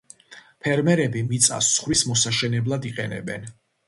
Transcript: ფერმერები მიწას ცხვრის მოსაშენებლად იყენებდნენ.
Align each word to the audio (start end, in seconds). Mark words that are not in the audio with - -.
ფერმერები 0.67 1.21
მიწას 1.27 1.69
ცხვრის 1.73 2.01
მოსაშენებლად 2.13 2.89
იყენებდნენ. 2.93 3.47